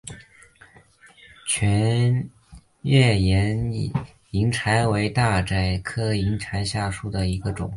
[1.47, 2.11] 全
[2.81, 3.23] 缘
[3.71, 3.93] 叶
[4.31, 7.69] 银柴为大戟科银柴属下的一个种。